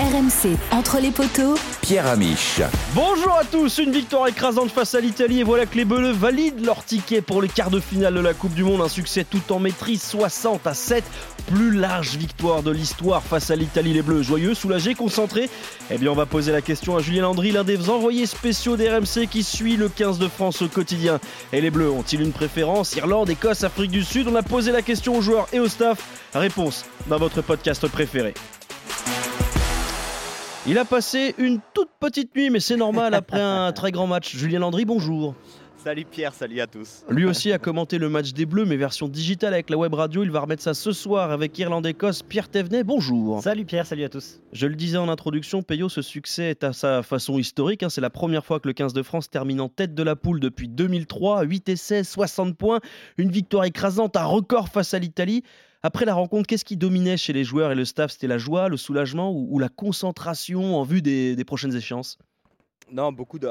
[0.00, 2.62] RMC, entre les poteaux, Pierre Amiche.
[2.94, 6.64] Bonjour à tous, une victoire écrasante face à l'Italie et voilà que les Bleus valident
[6.64, 8.80] leur ticket pour les quarts de finale de la Coupe du Monde.
[8.80, 11.04] Un succès tout en maîtrise, 60 à 7.
[11.48, 13.92] Plus large victoire de l'histoire face à l'Italie.
[13.92, 15.50] Les Bleus joyeux, soulagés, concentrés.
[15.90, 18.88] Eh bien, on va poser la question à Julien Landry, l'un des envoyés spéciaux des
[18.88, 21.20] RMC qui suit le 15 de France au quotidien.
[21.52, 22.96] Et les Bleus ont-ils une préférence?
[22.96, 24.28] Irlande, Écosse, Afrique du Sud?
[24.28, 25.98] On a posé la question aux joueurs et au staff.
[26.32, 28.32] Réponse dans votre podcast préféré.
[30.66, 34.36] Il a passé une toute petite nuit, mais c'est normal après un très grand match.
[34.36, 35.34] Julien Landry, bonjour.
[35.82, 37.04] Salut Pierre, salut à tous.
[37.08, 40.22] Lui aussi a commenté le match des Bleus, mais version digitale avec la web radio.
[40.22, 42.22] Il va remettre ça ce soir avec Irlande-Écosse.
[42.22, 43.42] Pierre Thévenet, bonjour.
[43.42, 44.40] Salut Pierre, salut à tous.
[44.52, 47.82] Je le disais en introduction, Payot, ce succès est à sa façon historique.
[47.82, 47.88] hein.
[47.88, 50.40] C'est la première fois que le 15 de France termine en tête de la poule
[50.40, 51.44] depuis 2003.
[51.44, 52.80] 8 essais, 60 points.
[53.16, 55.42] Une victoire écrasante, un record face à l'Italie.
[55.82, 58.12] Après la rencontre, qu'est-ce qui dominait chez les joueurs et le staff?
[58.12, 62.18] C'était la joie, le soulagement ou, la concentration en vue des, des prochaines échéances?
[62.90, 63.48] Non, beaucoup de.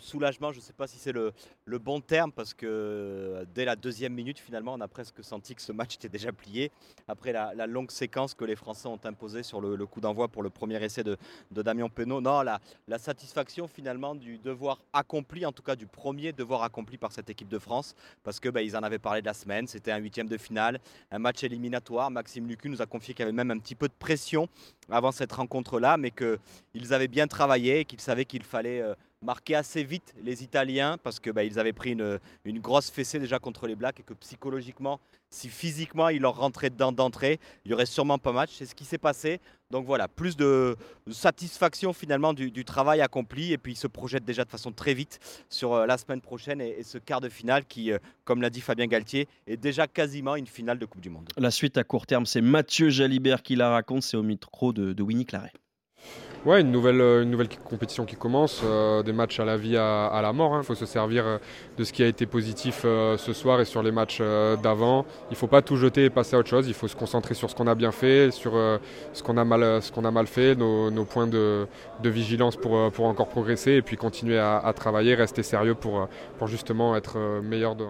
[0.00, 1.32] Soulagement, je ne sais pas si c'est le,
[1.78, 5.62] bon terme parce que euh, dès la deuxième minute, finalement, on a presque senti que
[5.62, 6.70] ce match était déjà plié.
[7.08, 10.50] Après la, longue séquence que les Français ont imposée sur le, coup d'envoi pour le
[10.50, 11.16] premier essai de,
[11.50, 12.20] Damien Penaud.
[12.20, 16.98] Non, la, la satisfaction finalement du devoir accompli, en tout cas du premier devoir accompli
[16.98, 19.66] par cette équipe de France parce que bah, ils en avaient parlé de la semaine.
[19.66, 22.10] C'était un huitième de finale, un match éliminatoire.
[22.10, 24.48] Maxime Lucu nous a confié qu'il y avait même un petit peu de pression
[24.90, 28.80] avant cette rencontre-là, mais qu'ils avaient bien travaillé et qu'ils savaient qu'il fallait.
[28.80, 32.18] euh, marquer assez vite les Italiens parce que bah, avaient pris une,
[32.60, 36.92] grosse fessée déjà contre les Blacks et que psychologiquement, si physiquement ils leur rentraient dedans
[36.92, 38.50] d'entrée, il y aurait sûrement pas match.
[38.52, 39.40] C'est ce qui s'est passé.
[39.70, 40.76] Donc voilà, plus de
[41.10, 45.18] satisfaction finalement du, travail accompli et puis ils se projettent déjà de façon très vite
[45.48, 48.50] sur euh, la semaine prochaine et, et ce quart de finale qui, euh, comme l'a
[48.50, 51.28] dit Fabien Galtier, est déjà quasiment une finale de Coupe du Monde.
[51.36, 54.02] La suite à court terme, c'est Mathieu Jalibert qui la raconte.
[54.02, 55.52] C'est au micro de, de Winnie Claret.
[56.46, 59.76] Ouais, une nouvelle, euh, une nouvelle compétition qui commence, euh, des matchs à la vie,
[59.76, 60.56] à, à la mort.
[60.56, 61.38] Il faut se servir euh,
[61.76, 65.04] de ce qui a été positif euh, ce soir et sur les matchs euh, d'avant.
[65.28, 66.66] Il ne faut pas tout jeter et passer à autre chose.
[66.66, 68.78] Il faut se concentrer sur ce qu'on a bien fait, sur euh,
[69.12, 71.66] ce qu'on a, mal- ce qu'on a mal fait, nos, nos points de,
[72.02, 76.08] de vigilance pour, pour encore progresser et puis continuer à, à travailler, rester sérieux pour,
[76.38, 77.84] pour justement être meilleur de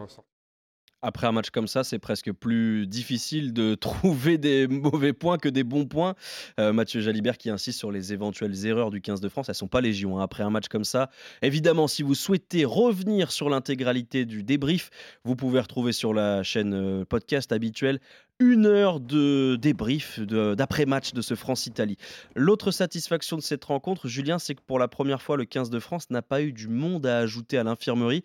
[1.02, 5.48] Après un match comme ça, c'est presque plus difficile de trouver des mauvais points que
[5.48, 6.14] des bons points.
[6.58, 9.66] Euh, Mathieu Jalibert qui insiste sur les éventuelles erreurs du 15 de France, elles sont
[9.68, 11.08] pas légion hein, après un match comme ça.
[11.42, 14.90] Évidemment, si vous souhaitez revenir sur l'intégralité du débrief,
[15.24, 17.98] vous pouvez retrouver sur la chaîne euh, podcast habituelle
[18.38, 21.96] une heure de débrief de- d'après-match de ce France-Italie.
[22.34, 25.78] L'autre satisfaction de cette rencontre, Julien, c'est que pour la première fois, le 15 de
[25.78, 28.24] France n'a pas eu du monde à ajouter à l'infirmerie.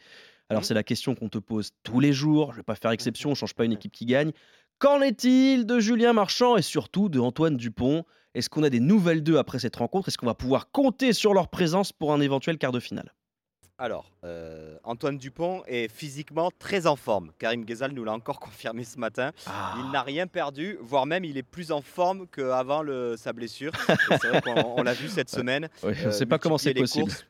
[0.50, 2.92] Alors c'est la question qu'on te pose tous les jours, je ne vais pas faire
[2.92, 4.32] exception, on ne change pas une équipe qui gagne.
[4.78, 8.04] Qu'en est-il de Julien Marchand et surtout de Antoine Dupont?
[8.34, 10.10] Est-ce qu'on a des nouvelles d'eux après cette rencontre?
[10.10, 13.14] Est-ce qu'on va pouvoir compter sur leur présence pour un éventuel quart de finale?
[13.78, 17.32] Alors, euh, Antoine Dupont est physiquement très en forme.
[17.40, 19.32] Karim Ghezal nous l'a encore confirmé ce matin.
[19.78, 22.84] Il n'a rien perdu, voire même il est plus en forme qu'avant
[23.18, 23.72] sa blessure.
[24.22, 25.70] C'est vrai qu'on on l'a vu cette semaine.
[25.84, 27.06] Ouais, Je ne euh, sais pas comment c'est possible.
[27.06, 27.26] courses.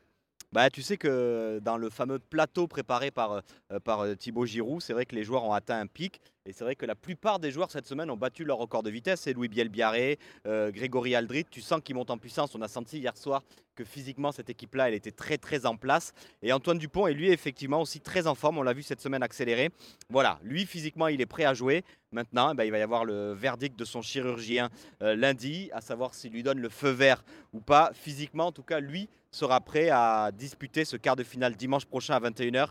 [0.52, 3.42] Bah, tu sais que dans le fameux plateau préparé par,
[3.72, 6.20] euh, par Thibaut Giroud, c'est vrai que les joueurs ont atteint un pic.
[6.46, 8.90] Et c'est vrai que la plupart des joueurs cette semaine ont battu leur record de
[8.90, 9.22] vitesse.
[9.22, 11.44] C'est Louis Bielbiarré, euh, Grégory Aldrit.
[11.50, 12.54] Tu sens qu'ils montent en puissance.
[12.54, 13.42] On a senti hier soir
[13.74, 16.12] que physiquement, cette équipe-là, elle était très très en place.
[16.42, 18.58] Et Antoine Dupont est lui effectivement aussi très en forme.
[18.58, 19.70] On l'a vu cette semaine accéléré.
[20.08, 21.82] Voilà, lui physiquement, il est prêt à jouer.
[22.12, 24.70] Maintenant, eh ben, il va y avoir le verdict de son chirurgien
[25.00, 27.90] lundi, à savoir s'il lui donne le feu vert ou pas.
[27.92, 32.14] Physiquement, en tout cas, lui sera prêt à disputer ce quart de finale dimanche prochain
[32.14, 32.68] à 21h.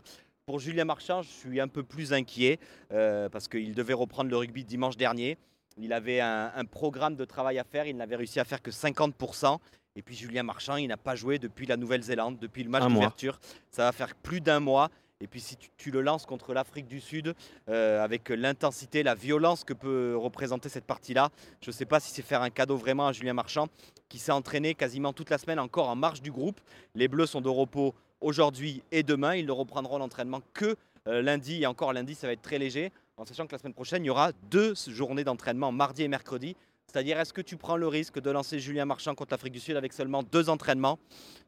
[0.48, 2.60] Pour Julien Marchand, je suis un peu plus inquiet
[2.92, 5.38] euh, parce qu'il devait reprendre le rugby dimanche dernier.
[5.78, 8.72] Il avait un, un programme de travail à faire, il n'avait réussi à faire que
[8.72, 9.60] 50%.
[9.96, 13.40] Et puis Julien Marchand, il n'a pas joué depuis la Nouvelle-Zélande, depuis le match d'ouverture.
[13.70, 14.90] Ça va faire plus d'un mois.
[15.22, 17.34] Et puis si tu, tu le lances contre l'Afrique du Sud,
[17.70, 21.30] euh, avec l'intensité, la violence que peut représenter cette partie-là,
[21.62, 23.68] je ne sais pas si c'est faire un cadeau vraiment à Julien Marchand,
[24.10, 26.60] qui s'est entraîné quasiment toute la semaine encore en marge du groupe.
[26.94, 29.36] Les Bleus sont de repos aujourd'hui et demain.
[29.36, 30.76] Ils ne reprendront l'entraînement que
[31.08, 31.62] euh, lundi.
[31.62, 34.08] Et encore lundi, ça va être très léger, en sachant que la semaine prochaine, il
[34.08, 36.56] y aura deux journées d'entraînement, mardi et mercredi.
[36.88, 39.76] C'est-à-dire, est-ce que tu prends le risque de lancer Julien Marchand contre l'Afrique du Sud
[39.76, 40.98] avec seulement deux entraînements?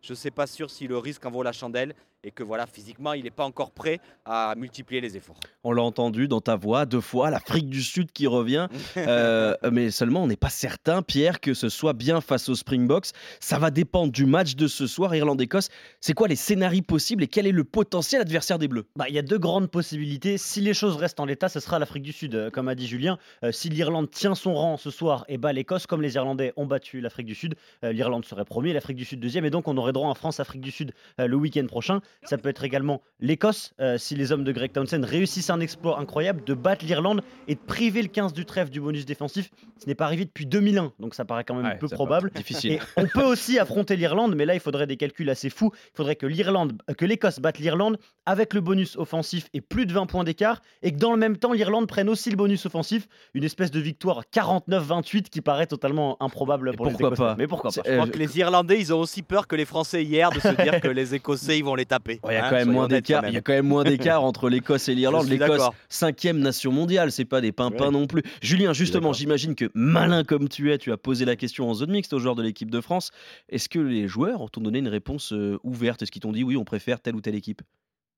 [0.01, 1.95] Je ne sais pas sûr si le risque en vaut la chandelle.
[2.23, 5.39] Et que voilà, physiquement, il n'est pas encore prêt à multiplier les efforts.
[5.63, 8.67] On l'a entendu dans ta voix deux fois, l'Afrique du Sud qui revient.
[8.97, 13.07] Euh, mais seulement, on n'est pas certain, Pierre, que ce soit bien face aux Springboks.
[13.39, 15.69] Ça va dépendre du match de ce soir, Irlande-Écosse.
[16.01, 18.85] C'est quoi les scénarios possibles et quel est le potentiel adversaire des Bleus?
[18.95, 20.37] Bah, Il y a deux grandes possibilités.
[20.37, 22.87] Si les choses restent en l'état, ce sera l'Afrique du Sud, euh, comme a dit
[22.87, 23.17] Julien.
[23.43, 26.65] Euh, si l'Irlande tient son rang ce soir et bat l'Écosse, comme les Irlandais ont
[26.65, 29.45] battu l'Afrique du Sud, l'Irlande serait premier, l'Afrique du Sud deuxième.
[29.45, 32.01] Et donc, on aurait droit à France-Afrique du Sud le week-end prochain.
[32.23, 36.43] Ça peut être également l'Écosse, si les hommes de Greg Townsend réussissent un exploit incroyable
[36.43, 39.49] de battre l'Irlande et de priver le 15 du trèfle du bonus défensif.
[39.77, 42.31] Ce n'est pas arrivé depuis 2001, donc ça paraît quand même peu probable.
[42.35, 42.79] Difficile.
[42.95, 45.71] on peut aussi affronter l'Irlande, mais là il faudrait des calculs assez fous.
[45.93, 49.93] Il faudrait que l'Irlande, que l'Écosse batte l'Irlande avec le bonus offensif et plus de
[49.93, 53.07] 20 points d'écart, et que dans le même temps l'Irlande prenne aussi le bonus offensif,
[53.33, 57.35] une espèce de victoire 49-28 qui paraît totalement improbable pour pourquoi les Pas.
[57.37, 60.03] Mais pourquoi pas Je crois que les Irlandais, ils ont aussi peur que les Français
[60.03, 61.96] hier de se dire que les Écossais, ils vont les taper.
[62.07, 63.27] Il y a quand même moins d'écart.
[63.27, 65.27] Il y a quand même moins d'écart entre l'Écosse et l'Irlande.
[65.27, 68.23] L'Écosse, cinquième nation mondiale, c'est pas des pimpins non plus.
[68.41, 71.91] Julien, justement, j'imagine que malin comme tu es, tu as posé la question en zone
[71.91, 73.11] mixte aux joueurs de l'équipe de France.
[73.49, 76.01] Est-ce que les joueurs ont donné une réponse euh, ouverte?
[76.01, 77.61] Est-ce qu'ils t'ont dit oui, on préfère telle ou telle équipe?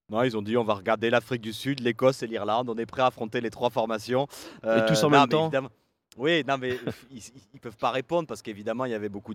[0.10, 2.70] Non, ils ont dit on va regarder l'Afrique du Sud, l'Écosse et l'Irlande.
[2.70, 4.28] On est prêt à affronter les trois formations.
[4.64, 5.52] et tous en non, même temps?
[6.20, 6.78] Oui, non, mais
[7.12, 7.22] ils
[7.54, 9.34] ne peuvent pas répondre parce qu'évidemment, il y avait beaucoup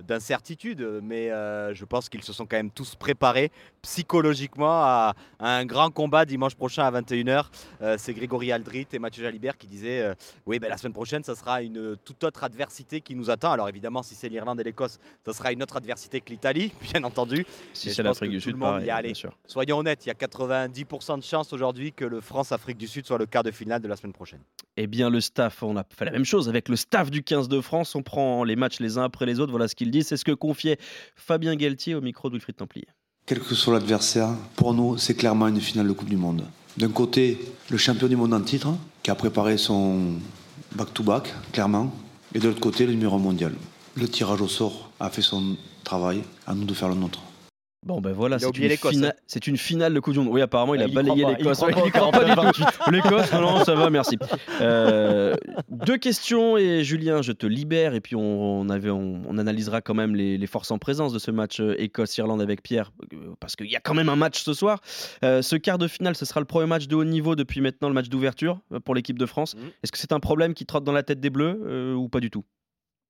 [0.00, 1.00] d'incertitudes.
[1.02, 3.52] Mais euh, je pense qu'ils se sont quand même tous préparés
[3.82, 7.46] psychologiquement à, un grand combat dimanche prochain à 21h.
[7.82, 10.14] Euh, c'est Grégory Aldrit et Mathieu Jalibert qui disaient euh,
[10.44, 13.52] Oui, ben, la semaine prochaine, ça sera une toute autre adversité qui nous attend.
[13.52, 17.04] Alors évidemment, si c'est l'Irlande et l'Écosse, ça sera une autre adversité que l'Italie, bien
[17.04, 17.46] entendu.
[17.72, 19.36] Si c'est l'Afrique du Sud, pareil, bien sûr.
[19.46, 23.18] Soyons honnêtes, il y a 90% de chances aujourd'hui que le France-Afrique du Sud soit
[23.18, 24.40] le quart de finale de la semaine prochaine.
[24.76, 27.48] Eh bien, le staff, on a fait la même chose avec le staff du 15
[27.48, 27.94] de France.
[27.94, 29.50] On prend les matchs les uns après les autres.
[29.50, 30.02] Voilà ce qu'il dit.
[30.02, 30.78] C'est ce que confiait
[31.16, 32.86] Fabien Galtier au micro de Templier.
[33.26, 36.44] Quel que soit l'adversaire, pour nous, c'est clairement une finale de Coupe du Monde.
[36.76, 37.38] D'un côté,
[37.70, 40.14] le champion du monde en titre, qui a préparé son
[40.74, 41.94] back-to-back, clairement.
[42.34, 43.54] Et de l'autre côté, le numéro mondial.
[43.94, 47.22] Le tirage au sort a fait son travail, à nous de faire le nôtre.
[47.84, 49.12] Bon ben voilà, c'est une, hein.
[49.26, 50.28] c'est une, finale de Coupe du Monde.
[50.30, 51.62] Oui, apparemment, il a Il balayé l'Écosse.
[52.90, 54.18] L'Écosse, non, non, ça va, merci.
[54.60, 55.34] Euh,
[55.68, 59.80] deux questions et Julien, je te libère et puis on, on avait, on, on analysera
[59.80, 63.34] quand même les, les, forces en présence de ce match euh, Écosse-Irlande avec Pierre euh,
[63.40, 64.80] parce qu'il y a quand même un match ce soir.
[65.24, 67.88] Euh, ce quart de finale, ce sera le premier match de haut niveau depuis maintenant
[67.88, 69.54] le match d'ouverture pour l'équipe de France.
[69.54, 69.58] Mmh.
[69.82, 72.20] Est-ce que c'est un problème qui trotte dans la tête des Bleus euh, ou pas
[72.20, 72.44] du tout?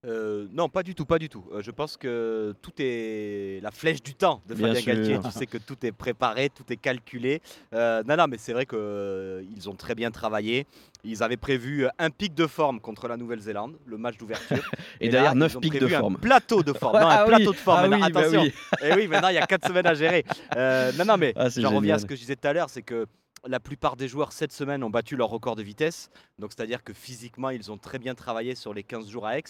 [0.07, 1.45] Euh, non, pas du tout, pas du tout.
[1.53, 5.19] Euh, je pense que tout est la flèche du temps de Fabien Galtier.
[5.25, 7.41] Tu sais que tout est préparé, tout est calculé.
[7.73, 10.67] Euh, non, non, mais c'est vrai qu'ils ont très bien travaillé.
[11.05, 14.71] Ils avaient prévu un pic de forme contre la Nouvelle-Zélande, le match d'ouverture.
[15.01, 16.17] Et, Et d'ailleurs, 9 pics de forme.
[16.17, 16.95] Un plateau de forme.
[17.05, 17.57] Non, ah un plateau oui.
[17.57, 17.93] de forme.
[17.93, 18.43] Ah oui, bah attention.
[18.43, 18.53] oui.
[18.83, 20.25] Et oui, maintenant, il y a 4 semaines à gérer.
[20.55, 22.83] Non, non, mais Ah, j'en reviens à ce que je disais tout à l'heure, c'est
[22.83, 23.07] que
[23.47, 26.09] la plupart des joueurs cette semaine ont battu leur record de vitesse.
[26.39, 29.45] Donc, c'est-à-dire que physiquement, ils ont très bien travaillé sur les 15 jours à Aix.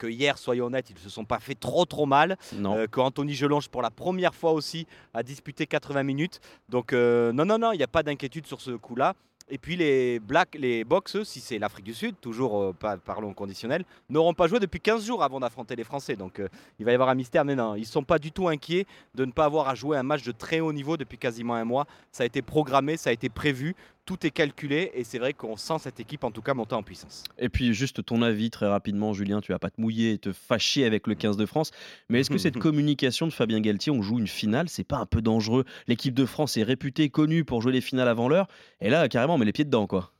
[0.00, 2.38] Que hier, soyons honnêtes, ils ne se sont pas fait trop trop mal.
[2.54, 2.74] Non.
[2.74, 6.40] Euh, que Anthony Gelonge, pour la première fois aussi, a disputé 80 minutes.
[6.70, 9.14] Donc, euh, non, non, non, il n'y a pas d'inquiétude sur ce coup-là.
[9.50, 13.34] Et puis les Blacks, les Box, si c'est l'Afrique du Sud, toujours euh, pas, parlons
[13.34, 16.14] conditionnel, n'auront pas joué depuis 15 jours avant d'affronter les Français.
[16.14, 16.48] Donc euh,
[16.78, 17.44] il va y avoir un mystère.
[17.44, 19.96] Mais non, ils ne sont pas du tout inquiets de ne pas avoir à jouer
[19.96, 21.86] un match de très haut niveau depuis quasiment un mois.
[22.12, 23.74] Ça a été programmé, ça a été prévu,
[24.04, 24.90] tout est calculé.
[24.94, 27.24] Et c'est vrai qu'on sent cette équipe en tout cas monter en puissance.
[27.38, 30.32] Et puis juste ton avis très rapidement, Julien, tu vas pas te mouiller et te
[30.32, 31.70] fâcher avec le 15 de France,
[32.08, 35.06] mais est-ce que cette communication de Fabien Galtier, on joue une finale, c'est pas un
[35.06, 35.64] peu dangereux?
[35.86, 38.46] L'équipe de France est réputée, connue pour jouer les finales avant l'heure,
[38.80, 40.12] et là carrément on met les pieds dedans quoi.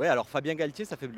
[0.00, 1.10] Oui, alors Fabien Galtier, ça fait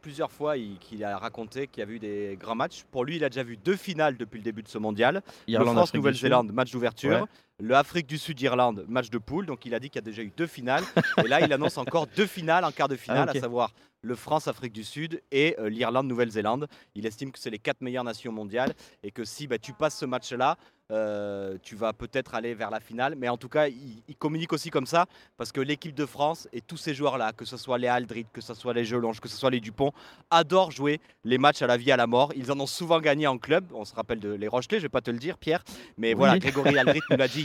[0.00, 2.84] plusieurs fois il- qu'il a raconté qu'il y a eu des grands matchs.
[2.92, 5.22] Pour lui, il a déjà vu deux finales depuis le début de ce mondial.
[5.52, 7.22] France-Nouvelle-Zélande, match d'ouverture.
[7.22, 7.28] Ouais.
[7.60, 9.44] Le Afrique du Sud-Irlande, match de poule.
[9.46, 10.84] Donc il a dit qu'il y a déjà eu deux finales.
[11.24, 13.72] et là, il annonce encore deux finales en quart de finale, Ah, à savoir
[14.02, 16.68] le France-Afrique du Sud et euh, l'Irlande-Nouvelle-Zélande.
[16.94, 18.72] Il estime que c'est les quatre meilleures nations mondiales
[19.02, 20.56] et que si bah, tu passes ce match-là,
[20.90, 23.14] euh, tu vas peut-être aller vers la finale.
[23.16, 26.48] Mais en tout cas, il, il communique aussi comme ça parce que l'équipe de France
[26.52, 29.28] et tous ces joueurs-là, que ce soit les Aldrit, que ce soit les Gelonge, que
[29.28, 29.90] ce soit les Dupont,
[30.30, 32.32] adorent jouer les matchs à la vie, à la mort.
[32.36, 33.66] Ils en ont souvent gagné en club.
[33.74, 35.64] On se rappelle de les Rochelais, je vais pas te le dire, Pierre.
[35.98, 36.14] Mais Oui.
[36.14, 37.42] voilà, Grégory Aldrit nous l'a dit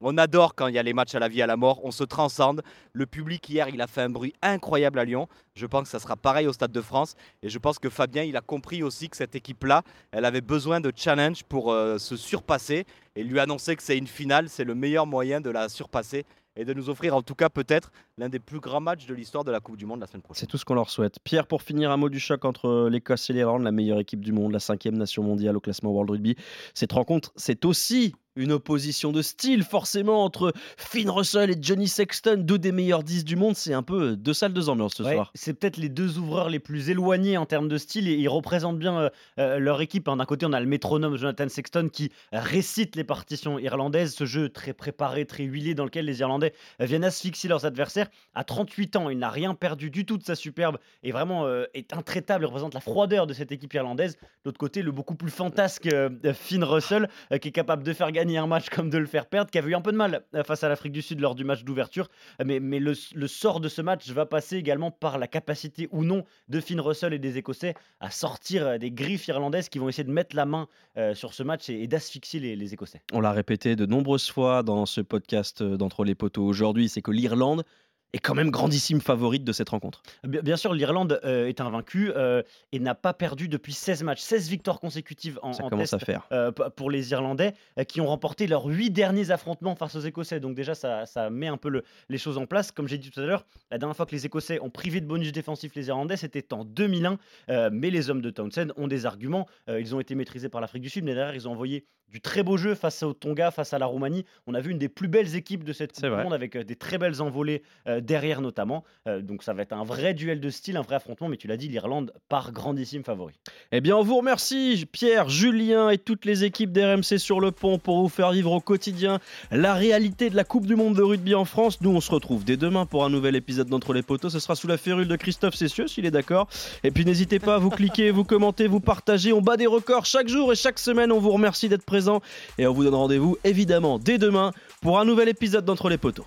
[0.00, 1.80] On adore quand il y a les matchs à la vie, à la mort.
[1.84, 2.62] On se transcende.
[2.92, 5.26] Le public hier, il a fait un bruit incroyable à Lyon.
[5.54, 7.14] Je pense que ça sera pareil au Stade de France.
[7.42, 10.80] Et je pense que Fabien, il a compris aussi que cette équipe-là, elle avait besoin
[10.80, 12.84] de challenge pour euh, se surpasser.
[13.14, 16.26] Et lui annoncer que c'est une finale, c'est le meilleur moyen de la surpasser
[16.56, 19.44] et de nous offrir en tout cas peut-être l'un des plus grands matchs de l'histoire
[19.44, 20.40] de la Coupe du Monde la semaine prochaine.
[20.40, 21.18] C'est tout ce qu'on leur souhaite.
[21.22, 24.32] Pierre, pour finir, un mot du choc entre l'Écosse et l'Irlande, la meilleure équipe du
[24.32, 26.36] monde, la cinquième nation mondiale au classement World Rugby.
[26.74, 32.36] Cette rencontre, c'est aussi une opposition de style forcément entre Finn Russell et Johnny Sexton,
[32.38, 33.56] deux des meilleurs 10 du monde.
[33.56, 35.30] C'est un peu deux salles, deux ambiances ce Ouais, soir.
[35.34, 38.78] c'est peut-être les deux ouvreurs les plus éloignés en termes de style et ils représentent
[38.78, 40.08] bien euh, euh, leur équipe.
[40.08, 40.16] hein.
[40.16, 44.48] D'un côté, on a le métronome Jonathan Sexton qui récite les partitions irlandaises, ce jeu
[44.48, 48.08] très préparé, très huilé dans lequel les Irlandais euh, viennent asphyxier leurs adversaires.
[48.34, 51.64] À 38 ans, il n'a rien perdu du tout de sa superbe et vraiment euh,
[51.74, 52.44] est intraitable.
[52.44, 54.16] Il représente la froideur de cette équipe irlandaise.
[54.16, 57.92] De l'autre côté, le beaucoup plus fantasque euh, Finn Russell euh, qui est capable de
[57.92, 59.96] faire gagner un match comme de le faire perdre, qui avait eu un peu de
[59.96, 62.08] mal euh, face à l'Afrique du Sud lors du match d'ouverture.
[62.44, 62.94] Mais, mais le,
[63.26, 67.12] sort de ce match va passer également par la capacité ou non de Finn Russell
[67.12, 70.46] et des Écossais à sortir euh, des griffes irlandaises qui vont essayer de mettre la
[70.46, 73.02] main euh, sur ce match et, d'asphyxier les, Écossais.
[73.12, 77.10] On l'a répété de nombreuses fois dans ce podcast d'Entre les poteaux aujourd'hui, c'est que
[77.10, 77.64] l'Irlande
[78.12, 80.02] est quand même grandissime favorite de cette rencontre.
[80.24, 84.48] Bien, sûr, l'Irlande euh, est invaincue euh, et n'a pas perdu depuis 16 matchs, 16
[84.48, 85.92] victoires consécutives en, Ça en test.
[85.94, 86.26] à faire.
[86.32, 87.52] euh, pour les Irlandais
[87.88, 90.40] qui ont remporté leurs huit derniers affrontements face aux Écossais.
[90.40, 92.70] Donc déjà, ça, ça met un peu le- les choses en place.
[92.72, 95.06] Comme j'ai dit tout à l'heure, la dernière fois que les Écossais ont privé de
[95.06, 97.18] bonus défensifs les Irlandais, c'était en 2001.
[97.50, 99.46] Euh, mais les hommes de Townsend ont des arguments.
[99.68, 102.44] Ils ont été maîtrisés par l'Afrique du Sud, mais derrière, ils ont envoyé du très
[102.44, 104.24] beau jeu face au Tonga, face à la Roumanie.
[104.46, 106.22] On a vu une des plus belles équipes de cette Coupe du.
[106.22, 107.62] Monde avec des très belles envolées
[108.06, 108.84] derrière notamment.
[109.06, 111.28] Euh, donc ça va être un vrai duel de style, un vrai affrontement.
[111.28, 113.34] Mais tu l'as dit, l'Irlande part grandissime favori.
[113.72, 117.78] Eh bien, on vous remercie, Pierre, Julien et toutes les équipes d'RMC sur le pont
[117.78, 119.18] pour vous faire vivre au quotidien
[119.50, 121.80] la réalité de la Coupe du Monde de rugby en France.
[121.80, 124.30] Nous, on se retrouve dès demain pour un nouvel épisode d'Entre les poteaux.
[124.30, 126.48] Ce sera sous la férule de Christophe Cessieux, s'il est d'accord.
[126.84, 129.32] Et puis, n'hésitez pas à vous cliquer, vous commenter, vous partager.
[129.32, 131.12] On bat des records chaque jour et chaque semaine.
[131.12, 132.20] On vous remercie d'être présent
[132.58, 136.26] et on vous donne rendez-vous évidemment dès demain pour un nouvel épisode d'Entre les poteaux.